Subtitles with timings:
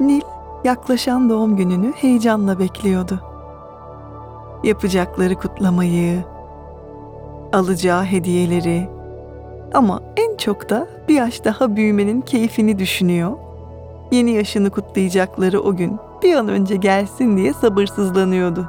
[0.00, 0.20] Nil
[0.64, 3.20] yaklaşan doğum gününü heyecanla bekliyordu.
[4.64, 6.24] Yapacakları kutlamayı,
[7.52, 8.88] alacağı hediyeleri
[9.74, 13.32] ama en çok da bir yaş daha büyümenin keyfini düşünüyor.
[14.10, 18.68] Yeni yaşını kutlayacakları o gün bir an önce gelsin diye sabırsızlanıyordu.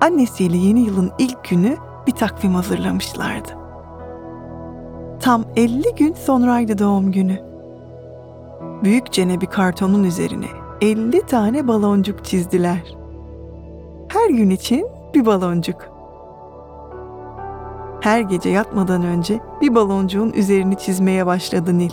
[0.00, 3.48] Annesiyle yeni yılın ilk günü bir takvim hazırlamışlardı.
[5.20, 7.51] Tam 50 gün sonraydı doğum günü.
[8.84, 10.46] Büyükçene bir kartonun üzerine
[10.80, 12.96] 50 tane baloncuk çizdiler.
[14.08, 15.76] Her gün için bir baloncuk.
[18.00, 21.90] Her gece yatmadan önce bir baloncuğun üzerini çizmeye başladı Nil.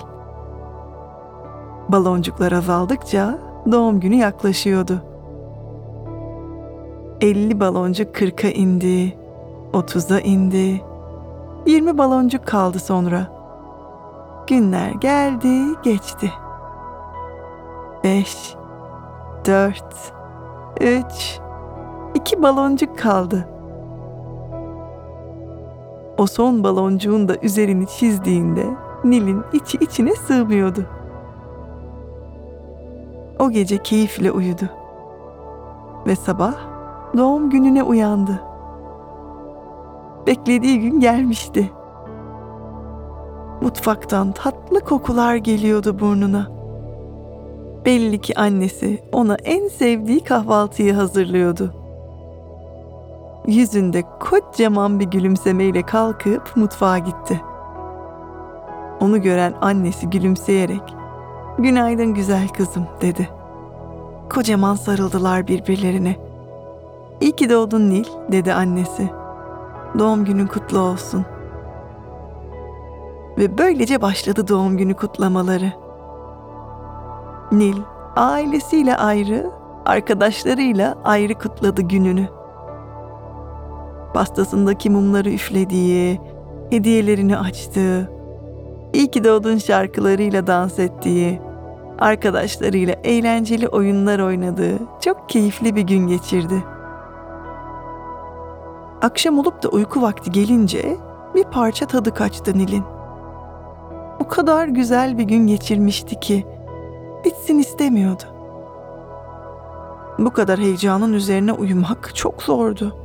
[1.90, 3.40] Baloncuklar azaldıkça
[3.72, 5.02] doğum günü yaklaşıyordu.
[7.22, 9.18] 50 baloncuk 40'a indi,
[9.74, 10.82] 30'a indi.
[11.66, 13.28] 20 baloncuk kaldı sonra.
[14.48, 16.32] Günler geldi, geçti.
[18.04, 18.56] 5
[19.46, 19.84] 4
[20.82, 21.40] 3
[22.14, 23.48] 2 baloncuk kaldı.
[26.18, 28.66] O son baloncuğun da üzerini çizdiğinde
[29.04, 30.86] Nil'in içi içine sığmıyordu.
[33.40, 34.70] O gece keyifle uyudu.
[36.08, 36.54] Ve sabah
[37.18, 38.42] doğum gününe uyandı.
[40.28, 41.72] Beklediği gün gelmişti.
[43.62, 46.59] Mutfaktan tatlı kokular geliyordu burnuna.
[47.86, 51.74] Belli ki annesi ona en sevdiği kahvaltıyı hazırlıyordu.
[53.48, 57.42] Yüzünde kocaman bir gülümsemeyle kalkıp mutfağa gitti.
[59.00, 60.96] Onu gören annesi gülümseyerek
[61.58, 63.30] "Günaydın güzel kızım." dedi.
[64.30, 66.16] Kocaman sarıldılar birbirlerine.
[67.22, 69.10] "İyi ki doğdun Nil." dedi annesi.
[70.00, 71.26] "Doğum günün kutlu olsun."
[73.38, 75.74] Ve böylece başladı doğum günü kutlamaları.
[77.52, 77.76] Nil
[78.16, 79.52] ailesiyle ayrı,
[79.86, 82.28] arkadaşlarıyla ayrı kutladı gününü.
[84.14, 86.22] Pastasındaki mumları üflediği,
[86.70, 88.12] hediyelerini açtığı,
[88.94, 91.42] iyi ki doğdun şarkılarıyla dans ettiği,
[92.00, 96.64] arkadaşlarıyla eğlenceli oyunlar oynadığı çok keyifli bir gün geçirdi.
[99.02, 100.98] Akşam olup da uyku vakti gelince
[101.36, 102.84] bir parça tadı kaçtı Nil'in.
[104.20, 106.46] O kadar güzel bir gün geçirmişti ki
[107.26, 108.24] bitsin istemiyordu.
[110.20, 112.96] Bu kadar heyecanın üzerine uyumak çok zordu.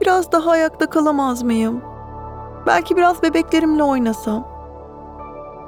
[0.00, 1.82] Biraz daha ayakta kalamaz mıyım?
[2.66, 4.48] Belki biraz bebeklerimle oynasam.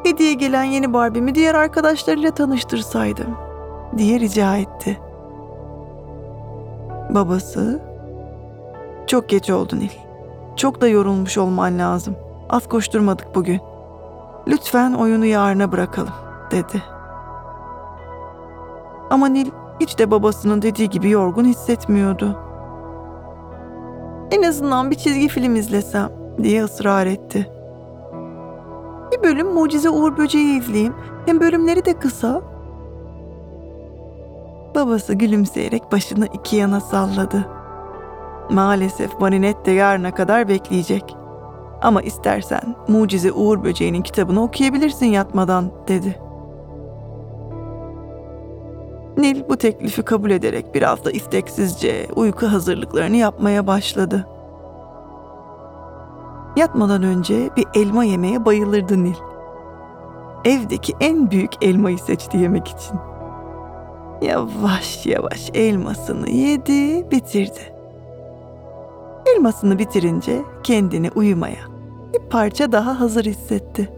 [0.05, 3.37] Hediye gelen yeni Barbie'mi diğer arkadaşlarıyla tanıştırsaydım
[3.99, 4.99] diye rica etti.
[7.11, 7.83] Babası,
[9.07, 9.91] çok geç oldu Nil.
[10.57, 12.17] Çok da yorulmuş olman lazım.
[12.51, 13.61] Az koşturmadık bugün.
[14.49, 16.13] Lütfen oyunu yarına bırakalım,
[16.51, 16.83] dedi.
[19.11, 19.51] Ama Nil
[19.81, 22.39] hiç de babasının dediği gibi yorgun hissetmiyordu.
[24.31, 26.11] En azından bir çizgi film izlesem
[26.43, 27.51] diye ısrar etti.
[29.13, 30.95] Bir bölüm Mucize Uğur Böceği izleyeyim.
[31.27, 32.43] Hem bölümleri de kısa.
[34.75, 37.49] Babası gülümseyerek başını iki yana salladı.
[38.51, 41.17] Maalesef Marinet de yarına kadar bekleyecek.
[41.83, 46.19] Ama istersen Mucize Uğur Böceği'nin kitabını okuyabilirsin yatmadan dedi.
[49.17, 54.27] Nil bu teklifi kabul ederek biraz da isteksizce uyku hazırlıklarını yapmaya başladı.
[56.57, 59.15] Yatmadan önce bir elma yemeye bayılırdı Nil.
[60.45, 62.99] Evdeki en büyük elmayı seçti yemek için.
[64.23, 67.78] Yavaş yavaş elmasını yedi, bitirdi.
[69.39, 71.59] Elmasını bitirince kendini uyumaya
[72.15, 73.89] bir parça daha hazır hissetti.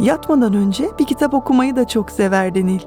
[0.00, 2.80] Yatmadan önce bir kitap okumayı da çok severdi Nil.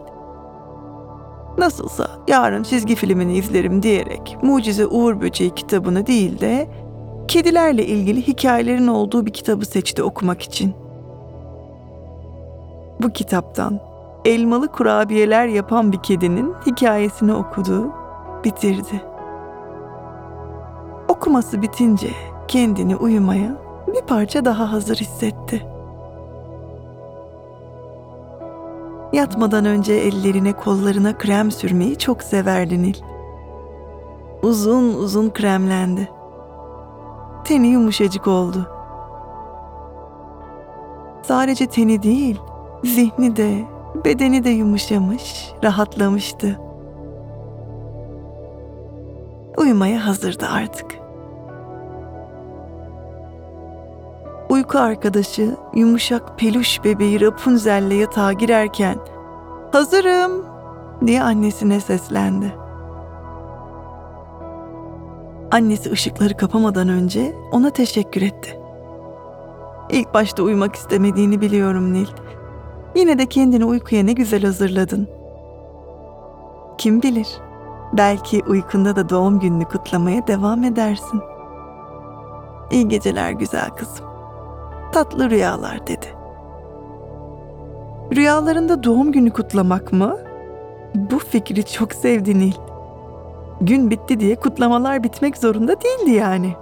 [1.57, 6.69] Nasılsa yarın çizgi filmini izlerim diyerek Mucize Uğur Böceği kitabını değil de
[7.27, 10.73] kedilerle ilgili hikayelerin olduğu bir kitabı seçti okumak için.
[13.01, 13.79] Bu kitaptan
[14.25, 18.02] elmalı kurabiyeler yapan bir kedinin hikayesini okudu,
[18.43, 19.03] bitirdi.
[21.07, 22.09] Okuması bitince
[22.47, 23.57] kendini uyumaya
[23.87, 25.67] bir parça daha hazır hissetti.
[29.13, 32.95] Yatmadan önce ellerine kollarına krem sürmeyi çok severdi Nil.
[34.43, 36.09] Uzun uzun kremlendi.
[37.43, 38.67] Teni yumuşacık oldu.
[41.21, 42.41] Sadece teni değil,
[42.83, 43.63] zihni de,
[44.05, 46.59] bedeni de yumuşamış, rahatlamıştı.
[49.57, 51.03] Uyumaya hazırdı artık.
[54.53, 58.97] uyku arkadaşı yumuşak peluş bebeği Rapunzel'le yatağa girerken
[59.71, 60.45] "Hazırım."
[61.07, 62.53] diye annesine seslendi.
[65.51, 68.59] Annesi ışıkları kapamadan önce ona teşekkür etti.
[69.89, 72.07] İlk başta uyumak istemediğini biliyorum Nil.
[72.95, 75.07] Yine de kendini uykuya ne güzel hazırladın.
[76.77, 77.27] Kim bilir?
[77.93, 81.21] Belki uykunda da doğum gününü kutlamaya devam edersin.
[82.71, 84.05] İyi geceler güzel kızım.
[84.91, 86.05] Tatlı rüyalar dedi.
[88.15, 90.17] Rüyalarında doğum günü kutlamak mı?
[90.95, 92.53] Bu fikri çok sevdi Nil.
[93.61, 96.53] Gün bitti diye kutlamalar bitmek zorunda değildi yani.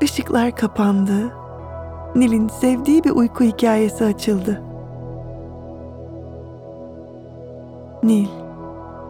[0.00, 1.32] Işıklar kapandı.
[2.14, 4.73] Nil'in sevdiği bir uyku hikayesi açıldı.
[8.04, 8.26] Nil,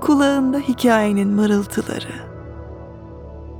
[0.00, 2.14] kulağında hikayenin mırıltıları.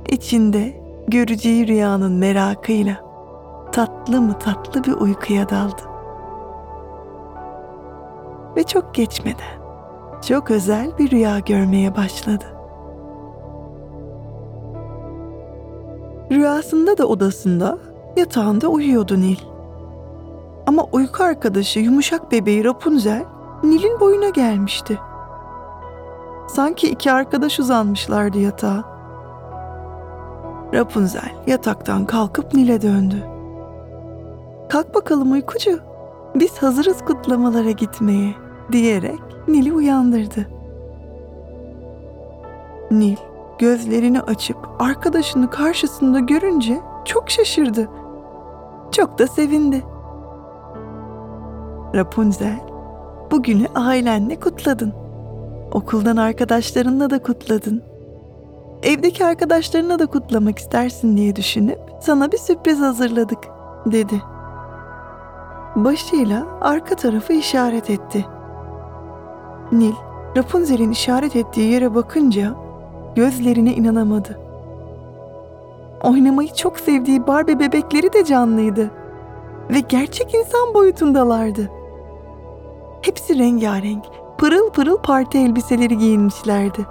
[0.09, 2.97] İçinde göreceği rüyanın merakıyla
[3.71, 5.81] tatlı mı tatlı bir uykuya daldı.
[8.55, 9.65] Ve çok geçmeden
[10.27, 12.45] çok özel bir rüya görmeye başladı.
[16.31, 17.77] Rüyasında da odasında,
[18.17, 19.39] yatağında uyuyordu Nil.
[20.67, 23.25] Ama uyku arkadaşı yumuşak bebeği Rapunzel
[23.63, 24.99] Nil'in boyuna gelmişti.
[26.47, 28.83] Sanki iki arkadaş uzanmışlardı yatağa.
[30.73, 33.23] Rapunzel yataktan kalkıp Nil'e döndü.
[34.69, 35.79] Kalk bakalım uykucu,
[36.35, 38.35] biz hazırız kutlamalara gitmeye
[38.71, 40.47] diyerek Nil'i uyandırdı.
[42.91, 43.17] Nil
[43.59, 47.89] gözlerini açıp arkadaşını karşısında görünce çok şaşırdı.
[48.91, 49.83] Çok da sevindi.
[51.95, 52.59] Rapunzel,
[53.31, 55.04] bugünü ailenle kutladın.
[55.75, 57.83] Okuldan arkadaşlarınla da kutladın.
[58.83, 63.39] Evdeki arkadaşlarına da kutlamak istersin diye düşünüp sana bir sürpriz hazırladık,
[63.85, 64.21] dedi.
[65.75, 68.25] Başıyla arka tarafı işaret etti.
[69.71, 69.93] Nil,
[70.37, 72.55] Rapunzel'in işaret ettiği yere bakınca
[73.15, 74.39] gözlerine inanamadı.
[76.03, 78.91] Oynamayı çok sevdiği Barbie bebekleri de canlıydı
[79.69, 81.69] ve gerçek insan boyutundalardı.
[83.01, 84.05] Hepsi rengarenk,
[84.37, 86.85] pırıl pırıl parti elbiseleri giyinmişlerdi.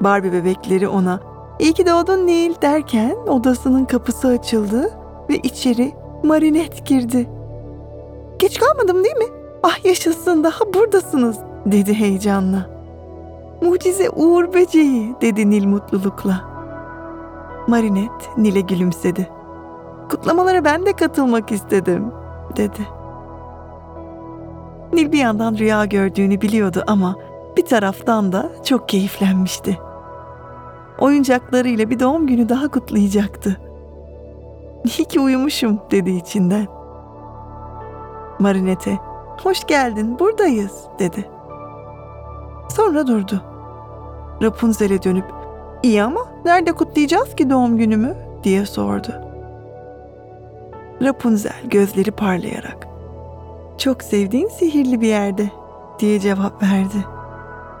[0.00, 1.20] Barbie bebekleri ona
[1.58, 4.90] "İyi ki doğdun Nil" derken odasının kapısı açıldı
[5.30, 5.92] ve içeri
[6.22, 7.28] Marinet girdi.
[8.38, 9.24] "Geç kalmadım değil mi?
[9.62, 12.66] Ah yaşasın daha buradasınız." dedi heyecanla.
[13.62, 16.40] Mucize Uğur böceği dedi Nil mutlulukla.
[17.68, 19.28] Marinet Nil'e gülümsedi.
[20.10, 22.12] Kutlamalara ben de katılmak istedim
[22.56, 22.88] dedi.
[24.92, 27.16] Nil bir yandan rüya gördüğünü biliyordu ama
[27.56, 29.78] bir taraftan da çok keyiflenmişti.
[30.98, 33.60] Oyuncaklarıyla bir doğum günü daha kutlayacaktı.
[34.84, 36.66] İyi ki uyumuşum dedi içinden.
[38.38, 38.98] Marinette,
[39.42, 41.28] hoş geldin buradayız dedi.
[42.68, 43.42] Sonra durdu.
[44.42, 45.24] Rapunzel'e dönüp,
[45.82, 49.12] iyi ama nerede kutlayacağız ki doğum günümü diye sordu.
[51.02, 52.88] Rapunzel gözleri parlayarak,
[53.78, 55.50] çok sevdiğin sihirli bir yerde
[55.98, 57.04] diye cevap verdi.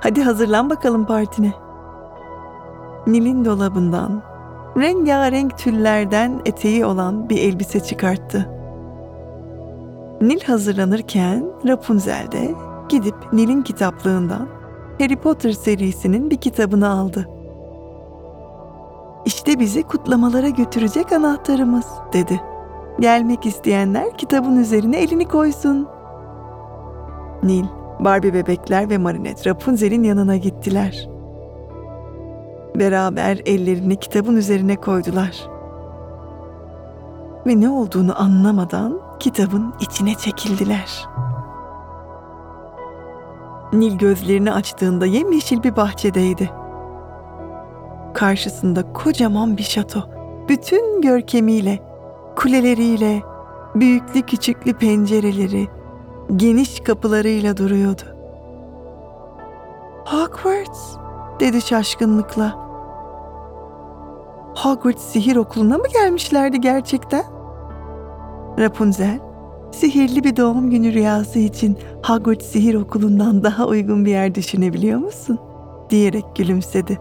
[0.00, 1.52] Hadi hazırlan bakalım partine.
[3.06, 4.22] Nil'in dolabından
[4.76, 8.48] rengarenk tüllerden eteği olan bir elbise çıkarttı.
[10.20, 12.54] Nil hazırlanırken Rapunzel de
[12.88, 14.48] gidip Nil'in kitaplığından
[14.98, 17.28] Harry Potter serisinin bir kitabını aldı.
[19.24, 22.51] İşte bizi kutlamalara götürecek anahtarımız dedi.
[23.00, 25.88] Gelmek isteyenler kitabın üzerine elini koysun.
[27.42, 27.64] Nil,
[28.00, 31.08] Barbie bebekler ve Marinette Rapunzel'in yanına gittiler.
[32.74, 35.48] Beraber ellerini kitabın üzerine koydular.
[37.46, 41.08] Ve ne olduğunu anlamadan kitabın içine çekildiler.
[43.72, 46.50] Nil gözlerini açtığında yemyeşil bir bahçedeydi.
[48.14, 50.00] Karşısında kocaman bir şato,
[50.48, 51.91] bütün görkemiyle,
[52.36, 53.22] kuleleriyle,
[53.74, 55.68] büyüklü küçüklü pencereleri,
[56.36, 58.02] geniş kapılarıyla duruyordu.
[60.04, 60.96] Hogwarts,
[61.40, 62.62] dedi şaşkınlıkla.
[64.56, 67.24] Hogwarts sihir okuluna mı gelmişlerdi gerçekten?
[68.58, 69.18] Rapunzel,
[69.72, 75.38] sihirli bir doğum günü rüyası için Hogwarts sihir okulundan daha uygun bir yer düşünebiliyor musun?
[75.90, 76.98] diyerek gülümsedi.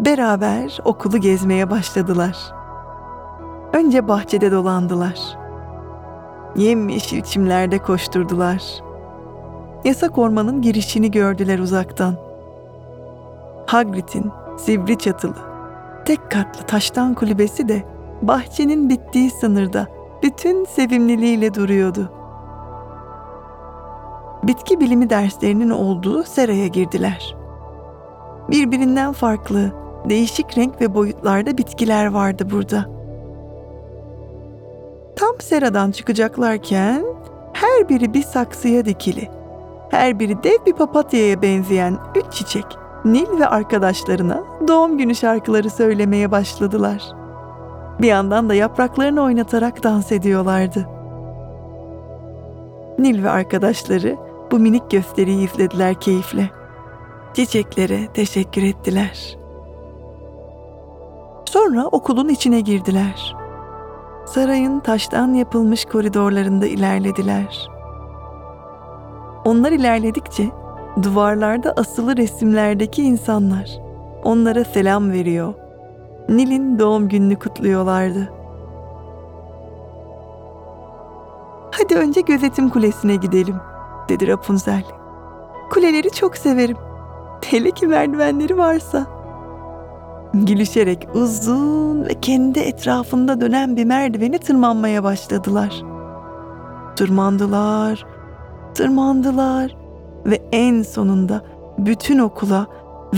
[0.00, 2.36] Beraber okulu gezmeye başladılar.
[3.74, 5.18] Önce bahçede dolandılar.
[6.56, 8.62] Yemyeşil çimlerde koşturdular.
[9.84, 12.14] Yasak ormanın girişini gördüler uzaktan.
[13.66, 15.36] Hagrid'in sivri çatılı,
[16.04, 17.84] tek katlı taştan kulübesi de
[18.22, 19.86] bahçenin bittiği sınırda
[20.22, 22.12] bütün sevimliliğiyle duruyordu.
[24.42, 27.36] Bitki bilimi derslerinin olduğu seraya girdiler.
[28.50, 29.72] Birbirinden farklı,
[30.08, 32.93] değişik renk ve boyutlarda bitkiler vardı burada.
[35.16, 37.04] Tam seradan çıkacaklarken
[37.52, 39.30] her biri bir saksıya dikili.
[39.90, 42.64] Her biri dev bir papatyaya benzeyen üç çiçek,
[43.04, 47.02] Nil ve arkadaşlarına doğum günü şarkıları söylemeye başladılar.
[48.00, 50.88] Bir yandan da yapraklarını oynatarak dans ediyorlardı.
[52.98, 54.16] Nil ve arkadaşları
[54.50, 56.50] bu minik gösteriyi izlediler keyifle.
[57.34, 59.38] Çiçeklere teşekkür ettiler.
[61.44, 63.43] Sonra okulun içine girdiler.
[64.26, 67.68] Sarayın taştan yapılmış koridorlarında ilerlediler.
[69.44, 70.50] Onlar ilerledikçe
[71.02, 73.70] duvarlarda asılı resimlerdeki insanlar
[74.22, 75.54] onlara selam veriyor.
[76.28, 78.32] Nil'in doğum gününü kutluyorlardı.
[81.70, 83.56] Hadi önce gözetim kulesine gidelim,
[84.08, 84.84] dedi Rapunzel.
[85.70, 86.76] Kuleleri çok severim.
[87.44, 89.13] Hele ki merdivenleri varsa.
[90.34, 95.82] Gülüşerek uzun ve kendi etrafında dönen bir merdiveni tırmanmaya başladılar.
[96.96, 98.06] Tırmandılar,
[98.74, 99.76] tırmandılar
[100.26, 101.42] ve en sonunda
[101.78, 102.66] bütün okula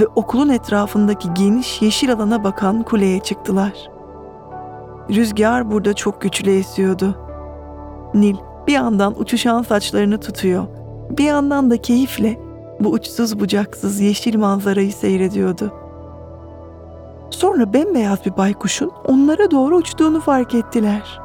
[0.00, 3.90] ve okulun etrafındaki geniş yeşil alana bakan kuleye çıktılar.
[5.10, 7.16] Rüzgar burada çok güçlü esiyordu.
[8.14, 10.66] Nil bir yandan uçuşan saçlarını tutuyor,
[11.10, 12.40] bir yandan da keyifle
[12.80, 15.85] bu uçsuz bucaksız yeşil manzarayı seyrediyordu.
[17.30, 21.20] Sonra bembeyaz bir baykuşun onlara doğru uçtuğunu fark ettiler.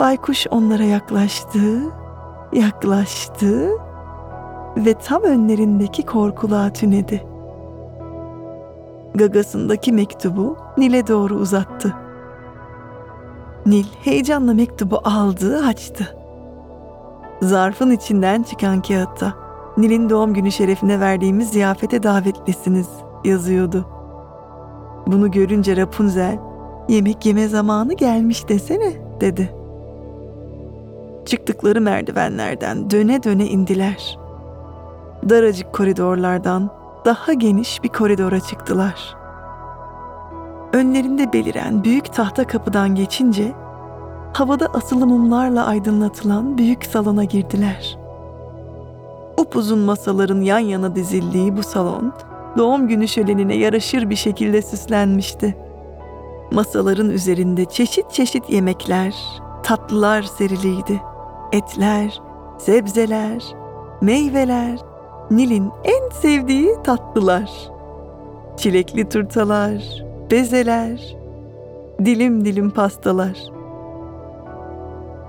[0.00, 1.60] Baykuş onlara yaklaştı,
[2.52, 3.70] yaklaştı
[4.76, 7.26] ve tam önlerindeki korkuluğa tünedi.
[9.14, 11.94] Gagasındaki mektubu Nil'e doğru uzattı.
[13.66, 16.16] Nil heyecanla mektubu aldı, açtı.
[17.42, 19.34] Zarfın içinden çıkan kağıtta
[19.76, 22.88] Nil'in doğum günü şerefine verdiğimiz ziyafete davetlisiniz
[23.24, 23.99] yazıyordu.
[25.06, 26.38] Bunu görünce Rapunzel,
[26.88, 29.54] yemek yeme zamanı gelmiş desene dedi.
[31.26, 34.18] Çıktıkları merdivenlerden döne döne indiler.
[35.28, 36.70] Daracık koridorlardan
[37.04, 39.16] daha geniş bir koridora çıktılar.
[40.72, 43.52] Önlerinde beliren büyük tahta kapıdan geçince
[44.32, 47.98] havada asılı mumlarla aydınlatılan büyük salona girdiler.
[49.38, 52.12] Upuzun masaların yan yana dizildiği bu salon
[52.58, 55.56] doğum günü şölenine yaraşır bir şekilde süslenmişti.
[56.50, 59.14] Masaların üzerinde çeşit çeşit yemekler,
[59.62, 61.00] tatlılar seriliydi.
[61.52, 62.20] Etler,
[62.58, 63.42] sebzeler,
[64.00, 64.78] meyveler,
[65.30, 67.50] Nil'in en sevdiği tatlılar.
[68.56, 71.16] Çilekli turtalar, bezeler,
[72.04, 73.38] dilim dilim pastalar.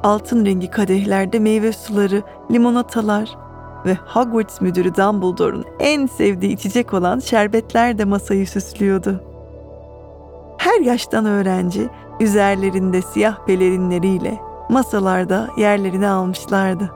[0.04, 3.30] Altın rengi kadehlerde meyve suları, limonatalar
[3.86, 9.24] ve Hogwarts müdürü Dumbledore'un en sevdiği içecek olan şerbetler de masayı süslüyordu.
[10.58, 16.92] Her yaştan öğrenci üzerlerinde siyah pelerinleriyle masalarda yerlerini almışlardı.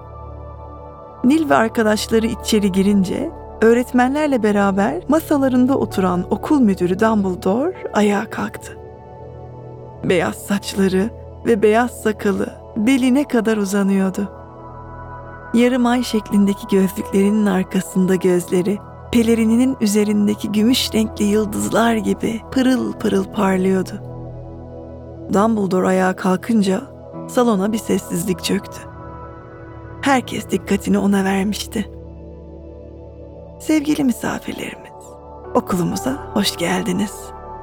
[1.23, 8.77] Nil ve arkadaşları içeri girince öğretmenlerle beraber masalarında oturan okul müdürü Dumbledore ayağa kalktı.
[10.03, 11.09] Beyaz saçları
[11.45, 14.44] ve beyaz sakalı beline kadar uzanıyordu.
[15.55, 18.77] Yarım ay şeklindeki gözlüklerinin arkasında gözleri,
[19.11, 23.91] pelerininin üzerindeki gümüş renkli yıldızlar gibi pırıl pırıl parlıyordu.
[25.33, 26.81] Dumbledore ayağa kalkınca
[27.29, 28.81] salona bir sessizlik çöktü.
[30.01, 31.91] Herkes dikkatini ona vermişti.
[33.59, 35.05] Sevgili misafirlerimiz,
[35.53, 37.13] okulumuza hoş geldiniz,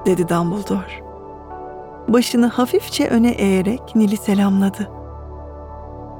[0.06, 1.02] dedi Dumbledore.
[2.08, 5.01] Başını hafifçe öne eğerek Nil'i selamladı.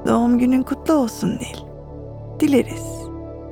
[0.07, 1.57] Doğum günün kutlu olsun Nil.
[2.39, 3.03] Dileriz.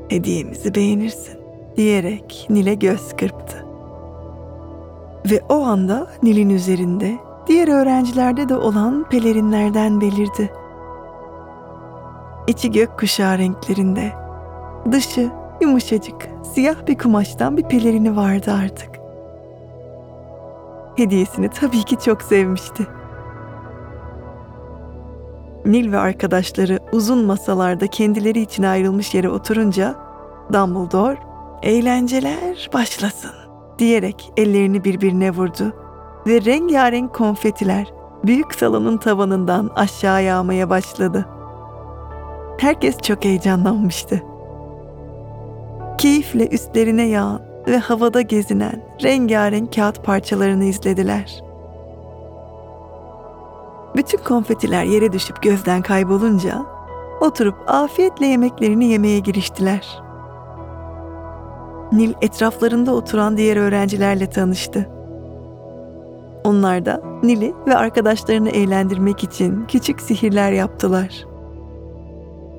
[0.10, 1.40] Hediyemizi beğenirsin
[1.78, 3.66] diyerek Nil'e göz kırptı.
[5.32, 7.18] Ve o anda Nil'in üzerinde
[7.48, 10.54] diğer öğrencilerde de olan pelerinlerden belirdi.
[12.48, 14.12] İçi gökkuşağı renklerinde,
[14.92, 15.32] dışı
[15.62, 18.90] yumuşacık, siyah bir kumaştan bir pelerini vardı artık.
[20.96, 22.88] Hediyesini tabii ki çok sevmişti.
[25.66, 29.96] Nil ve arkadaşları uzun masalarda kendileri için ayrılmış yere oturunca
[30.54, 31.18] Dumbledore
[31.62, 33.32] eğlenceler başlasın
[33.80, 35.74] diyerek ellerini birbirine vurdu
[36.28, 41.26] ve rengarenk konfetiler büyük salonun tavanından aşağı yağmaya başladı.
[42.58, 44.22] Herkes çok heyecanlanmıştı.
[45.98, 51.51] Keyifle üstlerine yağan ve havada gezinen rengarenk kağıt parçalarını izlediler.
[53.96, 56.66] Bütün konfetiler yere düşüp gözden kaybolunca
[57.22, 60.02] oturup afiyetle yemeklerini yemeye giriştiler.
[61.92, 64.90] Nil etraflarında oturan diğer öğrencilerle tanıştı.
[66.44, 71.26] Onlar da Nil'i ve arkadaşlarını eğlendirmek için küçük sihirler yaptılar.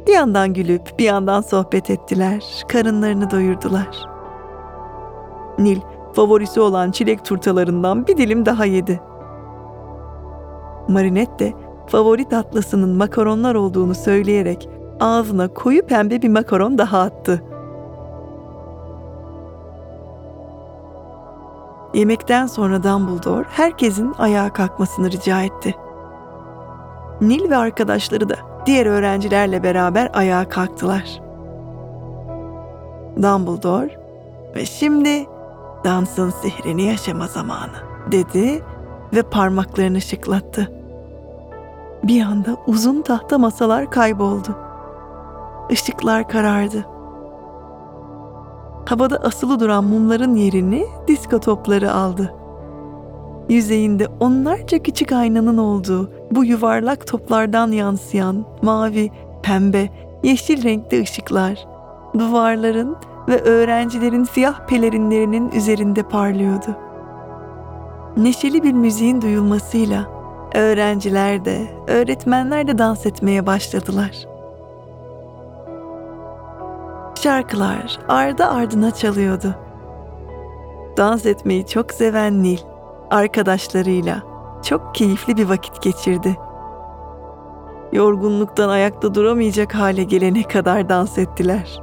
[0.07, 4.07] Bir yandan gülüp bir yandan sohbet ettiler, karınlarını doyurdular.
[5.59, 5.81] Nil
[6.13, 9.01] favorisi olan çilek turtalarından bir dilim daha yedi.
[10.89, 11.53] Marinet de
[11.87, 14.69] favori tatlısının makaronlar olduğunu söyleyerek
[15.01, 17.43] ağzına koyu pembe bir makaron daha attı.
[21.95, 25.75] Yemekten sonra Dumbledore herkesin ayağa kalkmasını rica etti.
[27.21, 28.35] Nil ve arkadaşları da
[28.67, 31.21] diğer öğrencilerle beraber ayağa kalktılar.
[33.17, 33.99] Dumbledore
[34.57, 35.27] ve şimdi
[35.85, 37.77] dansın sihrini yaşama zamanı
[38.13, 38.63] dedi
[39.13, 40.73] ve parmaklarını şıklattı.
[42.03, 44.57] Bir anda uzun tahta masalar kayboldu.
[45.71, 46.87] Işıklar karardı.
[48.89, 52.35] Havada asılı duran mumların yerini disko topları aldı.
[53.49, 59.11] Yüzeyinde onlarca küçük aynanın olduğu bu yuvarlak toplardan yansıyan mavi,
[59.43, 59.91] pembe,
[60.23, 61.67] yeşil renkli ışıklar
[62.19, 62.97] duvarların
[63.29, 66.77] ve öğrencilerin siyah pelerinlerinin üzerinde parlıyordu.
[68.17, 70.11] Neşeli bir müziğin duyulmasıyla
[70.55, 74.27] öğrenciler de, öğretmenler de dans etmeye başladılar.
[77.23, 79.55] Şarkılar ardı ardına çalıyordu.
[80.97, 82.59] Dans etmeyi çok seven Nil,
[83.11, 84.23] arkadaşlarıyla
[84.63, 86.37] çok keyifli bir vakit geçirdi.
[87.93, 91.83] Yorgunluktan ayakta duramayacak hale gelene kadar dans ettiler.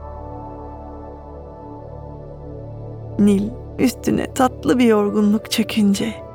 [3.19, 3.49] Nil
[3.79, 6.28] üstüne tatlı bir yorgunluk çökünce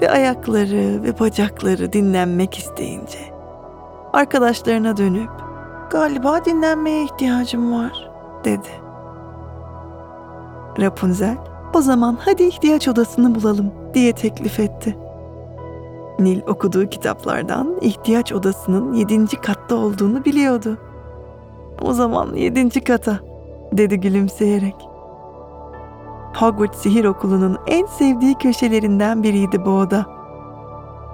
[0.00, 3.18] ve ayakları ve bacakları dinlenmek isteyince
[4.12, 5.30] arkadaşlarına dönüp
[5.90, 8.10] galiba dinlenmeye ihtiyacım var
[8.44, 8.68] dedi.
[10.80, 11.36] Rapunzel
[11.74, 14.96] o zaman hadi ihtiyaç odasını bulalım diye teklif etti.
[16.18, 20.78] Nil okuduğu kitaplardan ihtiyaç odasının yedinci katta olduğunu biliyordu.
[21.82, 23.18] O zaman yedinci kata
[23.72, 24.95] dedi gülümseyerek.
[26.36, 30.06] Hogwarts Sihir Okulu'nun en sevdiği köşelerinden biriydi bu oda.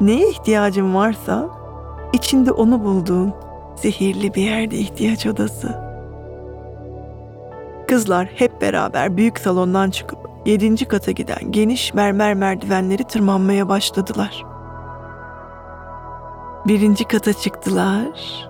[0.01, 1.49] Neye ihtiyacın varsa
[2.13, 3.33] içinde onu bulduğun
[3.77, 5.79] sihirli bir yerde ihtiyaç odası.
[7.89, 14.45] Kızlar hep beraber büyük salondan çıkıp yedinci kata giden geniş mermer merdivenleri tırmanmaya başladılar.
[16.67, 18.49] Birinci kata çıktılar.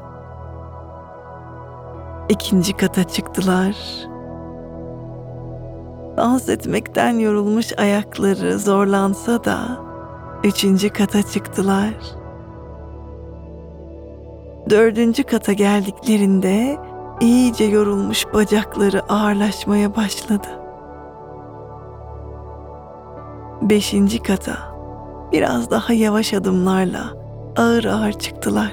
[2.29, 3.77] İkinci kata çıktılar.
[6.17, 9.59] Dans etmekten yorulmuş ayakları zorlansa da
[10.45, 11.95] üçüncü kata çıktılar.
[14.71, 16.79] Dördüncü kata geldiklerinde
[17.21, 20.49] iyice yorulmuş bacakları ağırlaşmaya başladı.
[23.63, 24.57] Beşinci kata
[25.33, 27.05] biraz daha yavaş adımlarla
[27.57, 28.73] ağır ağır çıktılar.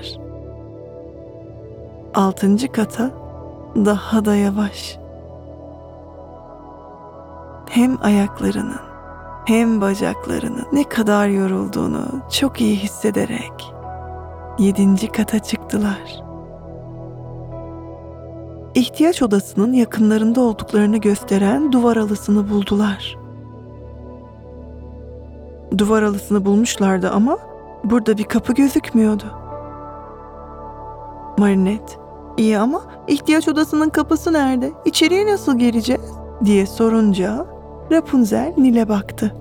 [2.15, 3.11] Altıncı kata
[3.75, 4.99] daha da yavaş
[7.69, 8.79] hem ayaklarının
[9.45, 13.73] hem bacaklarının ne kadar yorulduğunu çok iyi hissederek
[14.59, 16.23] yedinci kata çıktılar.
[18.75, 23.17] İhtiyaç odasının yakınlarında olduklarını gösteren duvar alısını buldular.
[25.77, 27.37] Duvar alısını bulmuşlardı ama
[27.83, 29.25] burada bir kapı gözükmüyordu.
[31.37, 31.99] Marinet,
[32.37, 34.71] iyi ama ihtiyaç odasının kapısı nerede?
[34.85, 36.19] İçeriye nasıl gireceğiz?
[36.45, 37.45] diye sorunca
[37.91, 39.33] Rapunzel Nil'e baktı.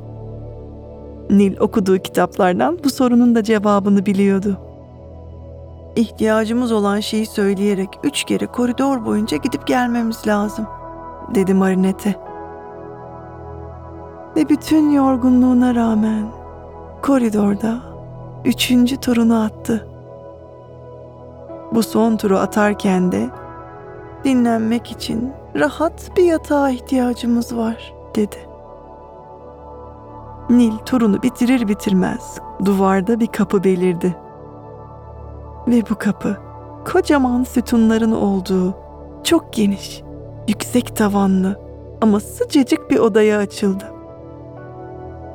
[1.31, 4.59] Nil okuduğu kitaplardan bu sorunun da cevabını biliyordu.
[5.97, 10.67] İhtiyacımız olan şeyi söyleyerek üç kere koridor boyunca gidip gelmemiz lazım,
[11.35, 12.15] dedi Marinette.
[14.37, 16.27] Ve bütün yorgunluğuna rağmen
[17.03, 17.79] koridorda
[18.45, 19.89] üçüncü turunu attı.
[21.73, 23.29] Bu son turu atarken de
[24.25, 28.37] dinlenmek için rahat bir yatağa ihtiyacımız var dedi.
[30.51, 34.17] Nil turunu bitirir bitirmez duvarda bir kapı belirdi.
[35.69, 36.37] Ve bu kapı
[36.93, 38.75] kocaman sütunların olduğu
[39.25, 40.03] çok geniş,
[40.49, 41.61] yüksek tavanlı
[42.01, 43.85] ama sıcacık bir odaya açıldı.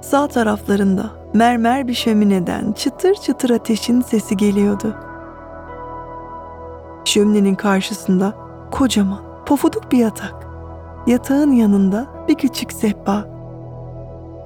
[0.02, 4.96] Sağ taraflarında mermer bir şömineden çıtır çıtır ateşin sesi geliyordu.
[7.06, 8.34] Şöminenin karşısında
[8.72, 10.48] kocaman, pofuduk bir yatak.
[11.08, 13.26] Yatağın yanında bir küçük sehpa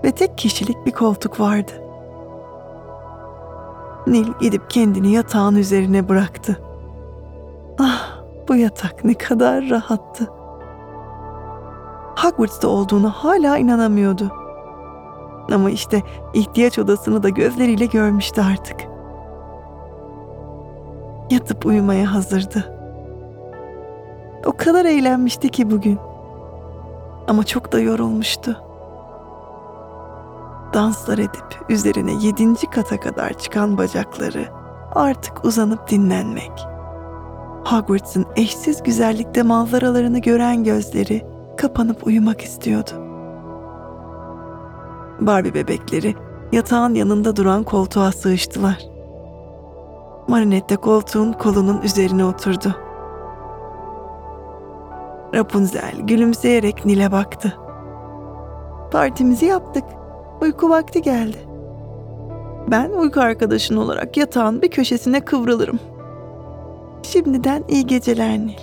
[0.03, 1.71] ve tek kişilik bir koltuk vardı.
[4.07, 6.61] Nil gidip kendini yatağın üzerine bıraktı.
[7.79, 10.27] Ah, bu yatak ne kadar rahattı.
[12.17, 14.31] Hogwarts'ta olduğunu hala inanamıyordu.
[15.51, 16.01] Ama işte
[16.33, 18.79] ihtiyaç odasını da gözleriyle görmüştü artık.
[21.29, 22.73] Yatıp uyumaya hazırdı.
[24.45, 25.99] O kadar eğlenmişti ki bugün.
[27.27, 28.57] Ama çok da yorulmuştu.
[30.73, 34.47] Danslar edip üzerine yedinci kata kadar çıkan bacakları
[34.95, 36.51] artık uzanıp dinlenmek.
[37.65, 41.25] Hogwarts'ın eşsiz güzellikte manzaralarını gören gözleri
[41.57, 42.91] kapanıp uyumak istiyordu.
[45.19, 46.15] Barbie bebekleri
[46.51, 48.77] yatağın yanında duran koltuğa sığıştılar.
[50.27, 52.86] Marinette koltuğun kolunun üzerine oturdu.
[55.33, 57.57] Rapunzel gülümseyerek Nil'e baktı.
[58.91, 59.83] Partimizi yaptık.
[60.41, 61.37] Uyku vakti geldi.
[62.67, 65.79] Ben uyku arkadaşın olarak yatağın bir köşesine kıvrılırım.
[67.03, 68.57] Şimdiden iyi geceler Nil.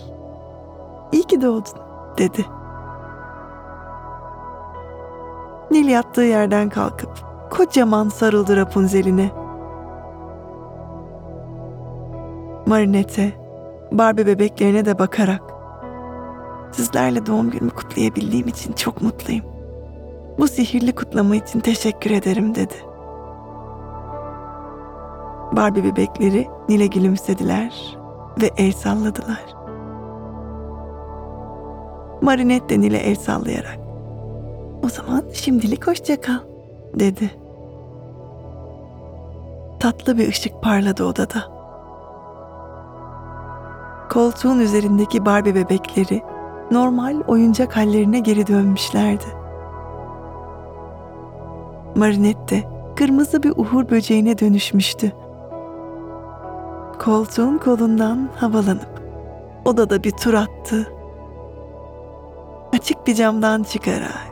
[1.12, 1.79] İyi ki doğdun,
[2.18, 2.46] dedi.
[5.70, 7.11] Nil yattığı yerden kalkıp
[7.50, 9.31] kocaman sarıldı Rapunzel'ine.
[12.66, 13.33] Marinette,
[13.92, 15.53] Barbie bebeklerine de bakarak
[16.76, 19.44] Sizlerle doğum günümü kutlayabildiğim için çok mutluyum.
[20.38, 22.74] Bu sihirli kutlama için teşekkür ederim dedi.
[25.52, 27.96] Barbie bebekleri Nil'e gülümsediler
[28.42, 29.44] ve el salladılar.
[32.22, 33.78] Marinette de Nil'e el sallayarak
[34.84, 36.38] o zaman şimdilik hoşça kal
[36.94, 37.30] dedi.
[39.80, 41.54] Tatlı bir ışık parladı odada.
[44.10, 46.34] Koltuğun üzerindeki Barbie bebekleri
[46.74, 49.24] normal oyuncak hallerine geri dönmüşlerdi.
[51.96, 52.64] Marinette
[52.96, 55.12] kırmızı bir uhur böceğine dönüşmüştü.
[56.98, 59.02] Koltuğun kolundan havalanıp
[59.64, 60.92] odada bir tur attı.
[62.72, 64.26] Açık bir camdan çıkarak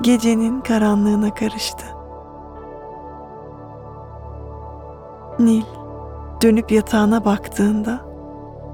[0.00, 1.84] gecenin karanlığına karıştı.
[5.38, 5.62] Nil
[6.42, 8.00] dönüp yatağına baktığında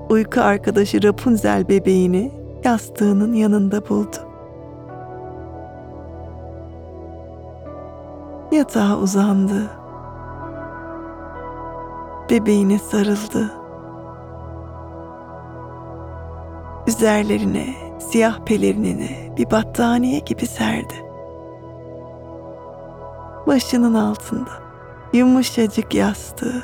[0.09, 4.17] uyku arkadaşı Rapunzel bebeğini yastığının yanında buldu.
[8.53, 9.71] Yatağa uzandı.
[12.31, 13.53] Bebeğine sarıldı.
[16.87, 17.67] Üzerlerine
[17.99, 20.95] siyah pelerinini bir battaniye gibi serdi.
[23.47, 24.51] Başının altında
[25.13, 26.63] yumuşacık yastığı.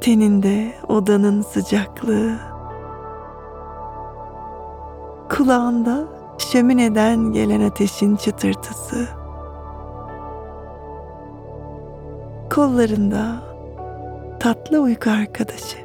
[0.00, 2.57] Teninde odanın sıcaklığı.
[5.48, 6.04] Kulağında
[6.38, 9.08] şömineden gelen ateşin çıtırtısı.
[12.50, 13.26] Kollarında
[14.40, 15.78] tatlı uyku arkadaşı.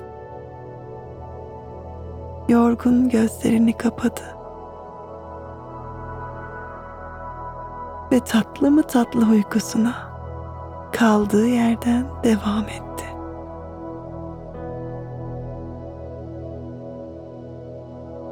[2.49, 4.21] Yorgun gözlerini kapadı.
[8.11, 9.93] Ve tatlı mı tatlı uykusuna
[10.91, 13.05] kaldığı yerden devam etti.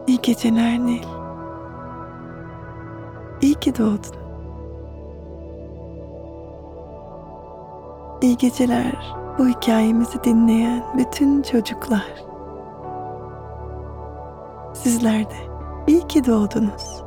[0.08, 1.20] İyi geceler Nil.
[3.41, 4.21] İyi ki doğdun.
[8.21, 12.13] İyi geceler bu hikayemizi dinleyen bütün çocuklar.
[14.73, 15.36] Sizler de
[15.88, 17.04] iyi ki doğdunuz.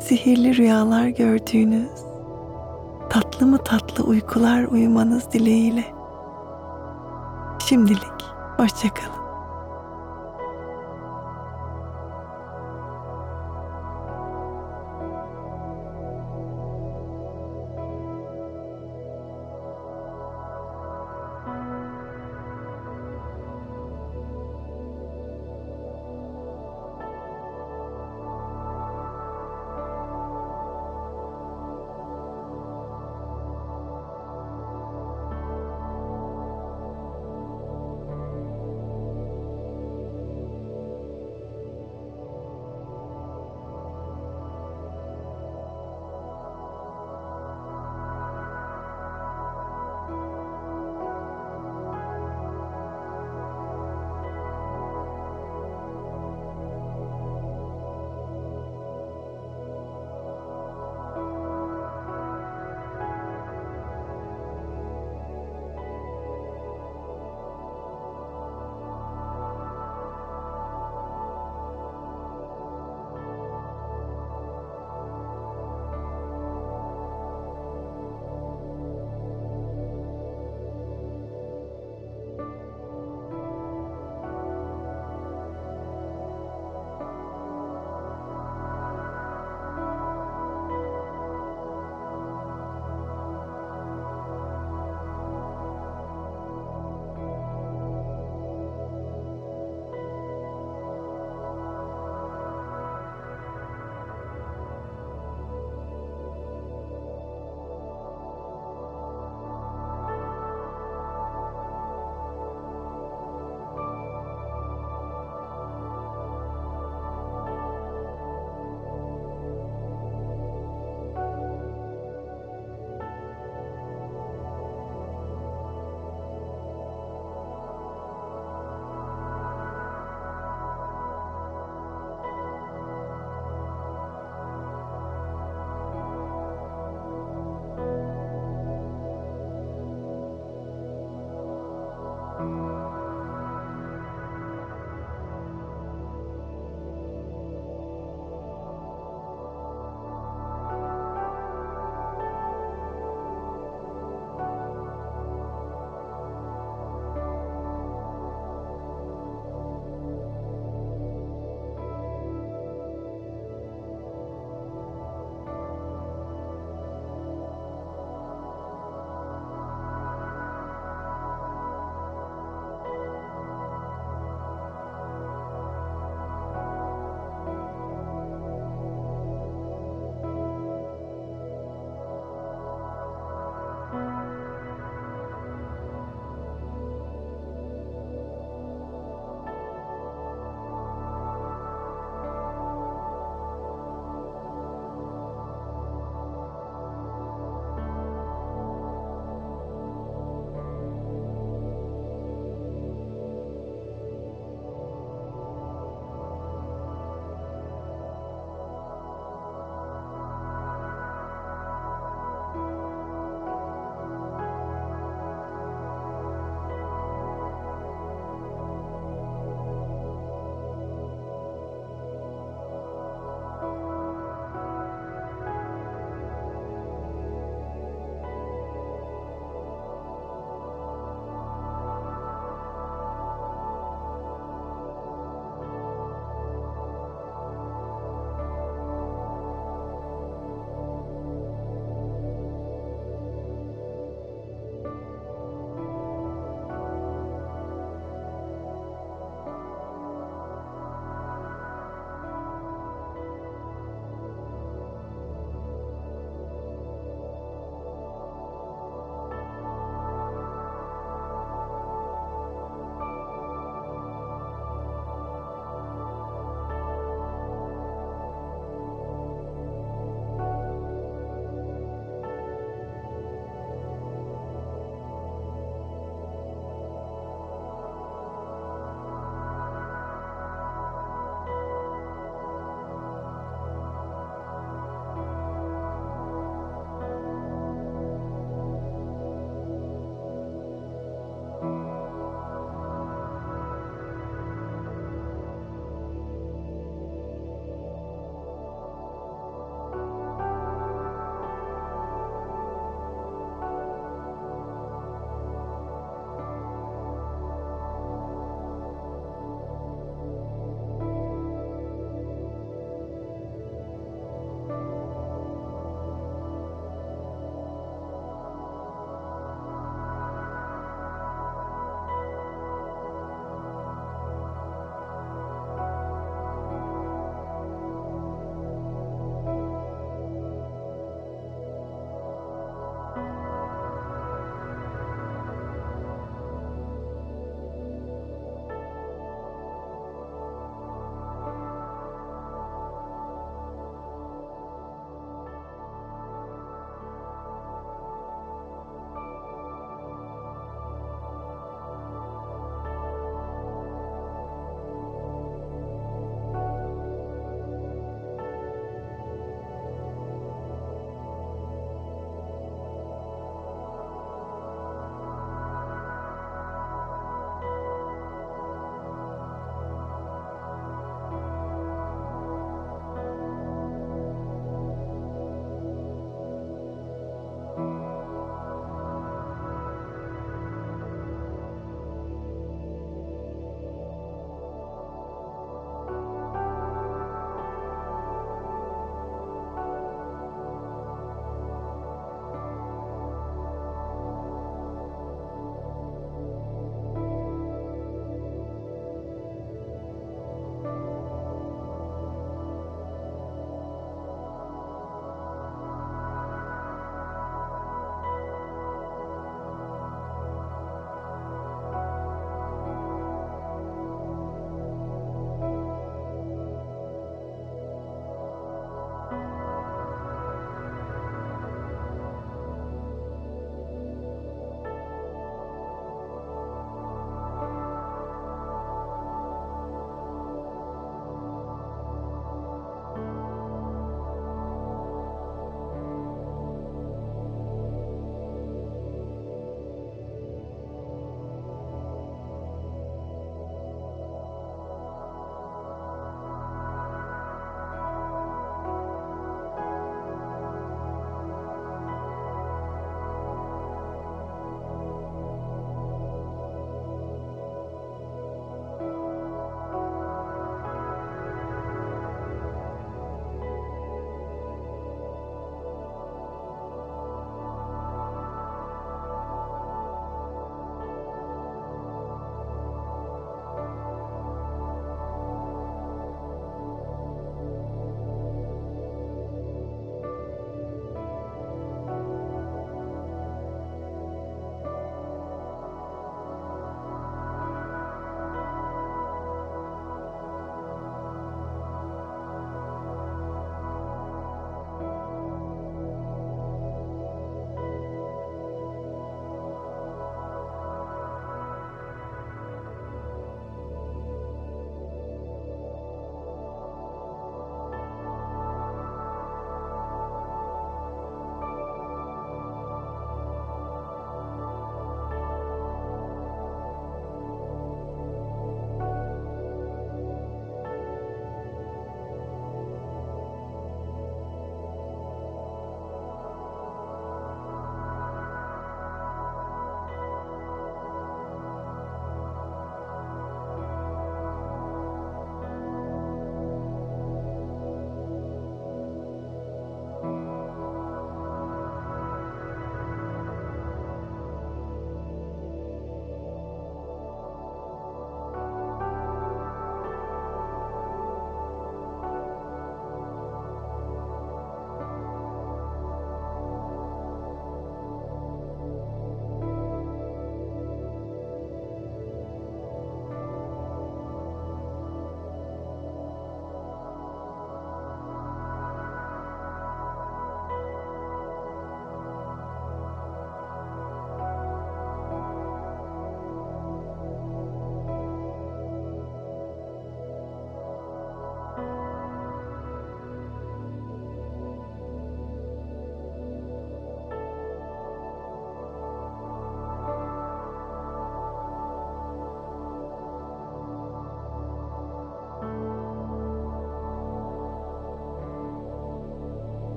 [0.00, 1.90] Sihirli rüyalar gördüğünüz,
[3.10, 5.84] tatlı mı tatlı uykular uyumanız dileğiyle.
[7.58, 8.24] Şimdilik
[8.56, 9.19] hoşçakalın.